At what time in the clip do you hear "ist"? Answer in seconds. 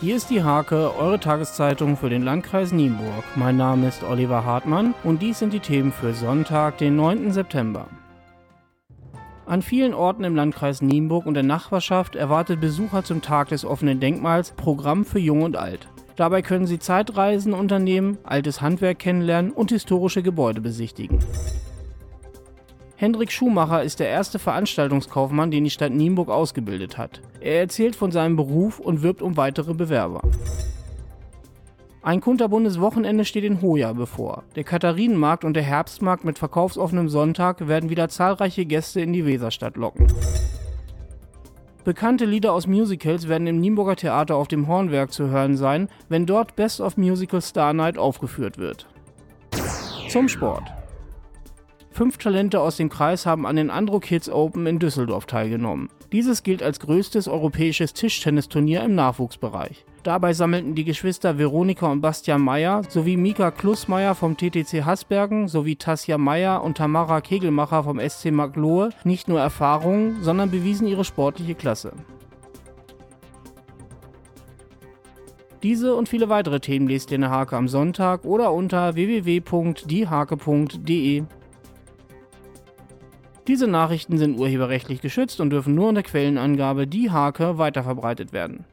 0.16-0.28, 3.88-4.02, 23.82-23.98